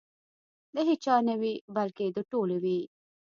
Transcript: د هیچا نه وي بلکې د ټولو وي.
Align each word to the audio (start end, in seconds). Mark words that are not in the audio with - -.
د 0.73 0.75
هیچا 0.89 1.15
نه 1.27 1.35
وي 1.41 1.53
بلکې 1.75 2.05
د 2.15 2.17
ټولو 2.31 2.55
وي. 2.63 2.79